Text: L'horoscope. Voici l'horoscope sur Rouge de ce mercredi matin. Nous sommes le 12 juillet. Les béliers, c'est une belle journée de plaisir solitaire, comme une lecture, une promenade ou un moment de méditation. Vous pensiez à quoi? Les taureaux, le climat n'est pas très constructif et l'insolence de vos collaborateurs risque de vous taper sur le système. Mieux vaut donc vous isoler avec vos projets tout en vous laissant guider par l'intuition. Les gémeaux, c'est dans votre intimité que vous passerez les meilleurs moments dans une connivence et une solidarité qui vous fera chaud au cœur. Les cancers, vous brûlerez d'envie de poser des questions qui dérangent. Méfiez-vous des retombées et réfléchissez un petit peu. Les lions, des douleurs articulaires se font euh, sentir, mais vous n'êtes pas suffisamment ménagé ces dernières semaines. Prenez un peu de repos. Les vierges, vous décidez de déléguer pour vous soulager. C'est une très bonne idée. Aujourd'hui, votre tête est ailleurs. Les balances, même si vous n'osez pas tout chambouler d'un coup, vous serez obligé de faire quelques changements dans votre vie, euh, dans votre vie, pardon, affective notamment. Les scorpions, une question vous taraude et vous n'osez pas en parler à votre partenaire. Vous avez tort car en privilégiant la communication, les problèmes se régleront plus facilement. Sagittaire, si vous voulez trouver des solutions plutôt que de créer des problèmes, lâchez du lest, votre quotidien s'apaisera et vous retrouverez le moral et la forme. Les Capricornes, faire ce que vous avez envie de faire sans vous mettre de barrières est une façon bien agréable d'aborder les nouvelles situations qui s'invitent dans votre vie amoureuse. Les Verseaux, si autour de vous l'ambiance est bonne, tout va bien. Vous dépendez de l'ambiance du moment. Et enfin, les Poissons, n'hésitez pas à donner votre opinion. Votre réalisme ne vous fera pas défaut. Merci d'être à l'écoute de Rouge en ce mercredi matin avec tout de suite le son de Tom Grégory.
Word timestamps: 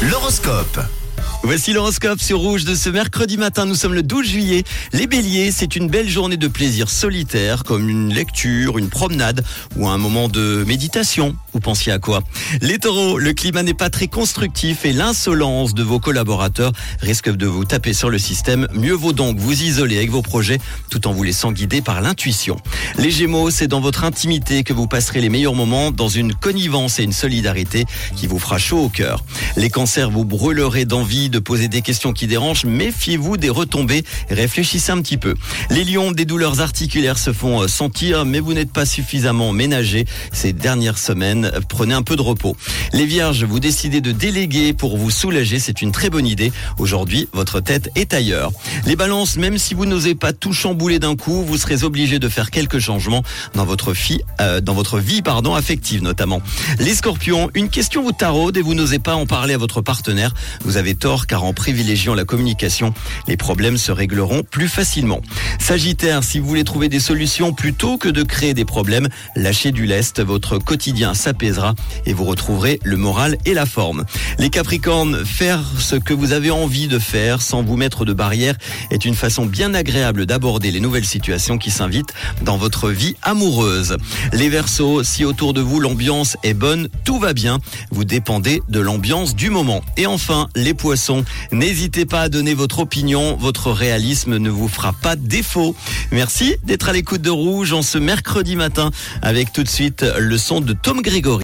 L'horoscope. 0.00 1.07
Voici 1.48 1.72
l'horoscope 1.72 2.20
sur 2.20 2.40
Rouge 2.40 2.66
de 2.66 2.74
ce 2.74 2.90
mercredi 2.90 3.38
matin. 3.38 3.64
Nous 3.64 3.74
sommes 3.74 3.94
le 3.94 4.02
12 4.02 4.26
juillet. 4.26 4.64
Les 4.92 5.06
béliers, 5.06 5.50
c'est 5.50 5.76
une 5.76 5.88
belle 5.88 6.06
journée 6.06 6.36
de 6.36 6.46
plaisir 6.46 6.90
solitaire, 6.90 7.64
comme 7.64 7.88
une 7.88 8.12
lecture, 8.12 8.76
une 8.76 8.90
promenade 8.90 9.42
ou 9.74 9.88
un 9.88 9.96
moment 9.96 10.28
de 10.28 10.62
méditation. 10.66 11.34
Vous 11.54 11.60
pensiez 11.60 11.90
à 11.90 11.98
quoi? 11.98 12.20
Les 12.60 12.78
taureaux, 12.78 13.16
le 13.16 13.32
climat 13.32 13.62
n'est 13.62 13.72
pas 13.72 13.88
très 13.88 14.08
constructif 14.08 14.84
et 14.84 14.92
l'insolence 14.92 15.72
de 15.72 15.82
vos 15.82 15.98
collaborateurs 15.98 16.72
risque 17.00 17.34
de 17.34 17.46
vous 17.46 17.64
taper 17.64 17.94
sur 17.94 18.10
le 18.10 18.18
système. 18.18 18.68
Mieux 18.74 18.92
vaut 18.92 19.14
donc 19.14 19.38
vous 19.38 19.62
isoler 19.62 19.96
avec 19.96 20.10
vos 20.10 20.20
projets 20.20 20.58
tout 20.90 21.08
en 21.08 21.14
vous 21.14 21.22
laissant 21.22 21.50
guider 21.50 21.80
par 21.80 22.02
l'intuition. 22.02 22.58
Les 22.98 23.10
gémeaux, 23.10 23.50
c'est 23.50 23.68
dans 23.68 23.80
votre 23.80 24.04
intimité 24.04 24.64
que 24.64 24.74
vous 24.74 24.86
passerez 24.86 25.22
les 25.22 25.30
meilleurs 25.30 25.54
moments 25.54 25.92
dans 25.92 26.10
une 26.10 26.34
connivence 26.34 26.98
et 26.98 27.04
une 27.04 27.14
solidarité 27.14 27.86
qui 28.16 28.26
vous 28.26 28.38
fera 28.38 28.58
chaud 28.58 28.80
au 28.80 28.90
cœur. 28.90 29.24
Les 29.56 29.70
cancers, 29.70 30.10
vous 30.10 30.26
brûlerez 30.26 30.84
d'envie 30.84 31.30
de 31.30 31.37
poser 31.38 31.68
des 31.68 31.82
questions 31.82 32.12
qui 32.12 32.26
dérangent. 32.26 32.64
Méfiez-vous 32.64 33.36
des 33.36 33.50
retombées 33.50 34.04
et 34.30 34.34
réfléchissez 34.34 34.92
un 34.92 35.00
petit 35.00 35.16
peu. 35.16 35.34
Les 35.70 35.84
lions, 35.84 36.12
des 36.12 36.24
douleurs 36.24 36.60
articulaires 36.60 37.18
se 37.18 37.32
font 37.32 37.62
euh, 37.62 37.68
sentir, 37.68 38.24
mais 38.24 38.40
vous 38.40 38.54
n'êtes 38.54 38.72
pas 38.72 38.86
suffisamment 38.86 39.52
ménagé 39.52 40.04
ces 40.32 40.52
dernières 40.52 40.98
semaines. 40.98 41.50
Prenez 41.68 41.94
un 41.94 42.02
peu 42.02 42.16
de 42.16 42.22
repos. 42.22 42.56
Les 42.92 43.06
vierges, 43.06 43.44
vous 43.44 43.60
décidez 43.60 44.00
de 44.00 44.12
déléguer 44.12 44.72
pour 44.72 44.96
vous 44.96 45.10
soulager. 45.10 45.58
C'est 45.58 45.82
une 45.82 45.92
très 45.92 46.10
bonne 46.10 46.26
idée. 46.26 46.52
Aujourd'hui, 46.78 47.28
votre 47.32 47.60
tête 47.60 47.90
est 47.94 48.14
ailleurs. 48.14 48.50
Les 48.86 48.96
balances, 48.96 49.36
même 49.36 49.58
si 49.58 49.74
vous 49.74 49.86
n'osez 49.86 50.14
pas 50.14 50.32
tout 50.32 50.52
chambouler 50.52 50.98
d'un 50.98 51.16
coup, 51.16 51.42
vous 51.42 51.56
serez 51.56 51.84
obligé 51.84 52.18
de 52.18 52.28
faire 52.28 52.50
quelques 52.50 52.78
changements 52.78 53.22
dans 53.54 53.64
votre 53.64 53.92
vie, 53.92 54.20
euh, 54.40 54.60
dans 54.60 54.74
votre 54.74 54.98
vie, 54.98 55.22
pardon, 55.22 55.54
affective 55.54 56.02
notamment. 56.02 56.42
Les 56.78 56.94
scorpions, 56.94 57.50
une 57.54 57.68
question 57.68 58.02
vous 58.02 58.12
taraude 58.12 58.56
et 58.56 58.62
vous 58.62 58.74
n'osez 58.74 58.98
pas 58.98 59.14
en 59.14 59.26
parler 59.26 59.54
à 59.54 59.58
votre 59.58 59.80
partenaire. 59.80 60.34
Vous 60.64 60.76
avez 60.76 60.94
tort 60.94 61.17
car 61.26 61.44
en 61.44 61.52
privilégiant 61.52 62.14
la 62.14 62.24
communication, 62.24 62.94
les 63.26 63.36
problèmes 63.36 63.78
se 63.78 63.92
régleront 63.92 64.42
plus 64.42 64.68
facilement. 64.68 65.20
Sagittaire, 65.58 66.24
si 66.24 66.38
vous 66.38 66.46
voulez 66.46 66.64
trouver 66.64 66.88
des 66.88 67.00
solutions 67.00 67.52
plutôt 67.52 67.98
que 67.98 68.08
de 68.08 68.22
créer 68.22 68.54
des 68.54 68.64
problèmes, 68.64 69.08
lâchez 69.34 69.72
du 69.72 69.86
lest, 69.86 70.20
votre 70.20 70.58
quotidien 70.58 71.14
s'apaisera 71.14 71.74
et 72.06 72.12
vous 72.12 72.24
retrouverez 72.24 72.80
le 72.84 72.96
moral 72.96 73.36
et 73.44 73.54
la 73.54 73.66
forme. 73.66 74.04
Les 74.38 74.50
Capricornes, 74.50 75.24
faire 75.24 75.60
ce 75.78 75.96
que 75.96 76.14
vous 76.14 76.32
avez 76.32 76.50
envie 76.50 76.88
de 76.88 76.98
faire 76.98 77.42
sans 77.42 77.62
vous 77.62 77.76
mettre 77.76 78.04
de 78.04 78.12
barrières 78.12 78.56
est 78.90 79.04
une 79.04 79.14
façon 79.14 79.46
bien 79.46 79.74
agréable 79.74 80.26
d'aborder 80.26 80.70
les 80.70 80.80
nouvelles 80.80 81.04
situations 81.04 81.58
qui 81.58 81.70
s'invitent 81.70 82.12
dans 82.42 82.56
votre 82.56 82.90
vie 82.90 83.14
amoureuse. 83.22 83.96
Les 84.32 84.48
Verseaux, 84.48 85.02
si 85.02 85.24
autour 85.24 85.54
de 85.54 85.60
vous 85.60 85.80
l'ambiance 85.80 86.36
est 86.42 86.54
bonne, 86.54 86.88
tout 87.04 87.18
va 87.18 87.32
bien. 87.32 87.58
Vous 87.90 88.04
dépendez 88.04 88.62
de 88.68 88.80
l'ambiance 88.80 89.34
du 89.34 89.50
moment. 89.50 89.82
Et 89.96 90.06
enfin, 90.06 90.48
les 90.54 90.74
Poissons, 90.74 91.07
n'hésitez 91.52 92.06
pas 92.06 92.22
à 92.22 92.28
donner 92.28 92.54
votre 92.54 92.80
opinion. 92.80 93.36
Votre 93.36 93.70
réalisme 93.70 94.36
ne 94.36 94.50
vous 94.50 94.68
fera 94.68 94.92
pas 94.92 95.16
défaut. 95.16 95.74
Merci 96.12 96.56
d'être 96.64 96.88
à 96.88 96.92
l'écoute 96.92 97.22
de 97.22 97.30
Rouge 97.30 97.72
en 97.72 97.82
ce 97.82 97.98
mercredi 97.98 98.56
matin 98.56 98.90
avec 99.22 99.52
tout 99.52 99.62
de 99.62 99.68
suite 99.68 100.04
le 100.18 100.38
son 100.38 100.60
de 100.60 100.72
Tom 100.72 101.02
Grégory. 101.02 101.28